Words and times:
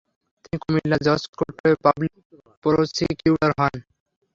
তিনি 0.43 0.57
কুমিল্লা 0.63 0.97
জজকোর্টে 1.07 1.69
public 1.83 2.13
prosecutor 2.63 3.51
হন। 3.57 3.75